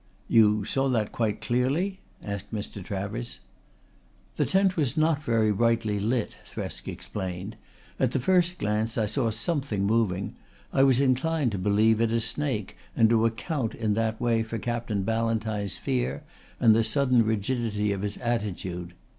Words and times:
"You 0.27 0.65
saw 0.65 0.89
that 0.89 1.11
quite 1.11 1.41
clearly?" 1.41 1.99
asked 2.25 2.51
Mr. 2.51 2.83
Travers. 2.83 3.39
"The 4.35 4.47
tent 4.47 4.75
was 4.75 4.97
not 4.97 5.21
very 5.21 5.51
brightly 5.51 5.99
lit," 5.99 6.39
Thresk 6.43 6.87
explained. 6.87 7.55
"At 7.99 8.09
the 8.09 8.19
first 8.19 8.57
glance 8.57 8.97
I 8.97 9.05
saw 9.05 9.29
something 9.29 9.85
moving. 9.85 10.33
I 10.73 10.81
was 10.81 10.99
inclined 11.01 11.51
to 11.51 11.59
believe 11.59 12.01
it 12.01 12.11
a 12.11 12.19
snake 12.19 12.77
and 12.95 13.11
to 13.11 13.27
account 13.27 13.75
in 13.75 13.93
that 13.93 14.19
way 14.19 14.41
for 14.41 14.57
Captain 14.57 15.03
Ballantyne's 15.03 15.77
fear 15.77 16.23
and 16.59 16.75
the 16.75 16.83
sudden 16.83 17.23
rigidity 17.23 17.91
of 17.91 18.01
his 18.01 18.17
attitude. 18.17 18.95